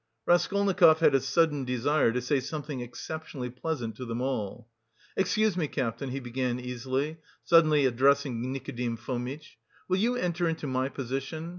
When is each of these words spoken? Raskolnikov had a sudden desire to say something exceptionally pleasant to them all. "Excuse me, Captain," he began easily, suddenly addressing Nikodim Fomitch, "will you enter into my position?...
Raskolnikov 0.25 0.97
had 1.01 1.13
a 1.13 1.19
sudden 1.19 1.63
desire 1.63 2.11
to 2.11 2.23
say 2.23 2.39
something 2.39 2.81
exceptionally 2.81 3.51
pleasant 3.51 3.95
to 3.97 4.05
them 4.05 4.19
all. 4.19 4.67
"Excuse 5.15 5.55
me, 5.55 5.67
Captain," 5.67 6.09
he 6.09 6.19
began 6.19 6.59
easily, 6.59 7.17
suddenly 7.43 7.85
addressing 7.85 8.51
Nikodim 8.51 8.97
Fomitch, 8.97 9.59
"will 9.87 9.97
you 9.97 10.15
enter 10.15 10.47
into 10.49 10.65
my 10.65 10.89
position?... 10.89 11.49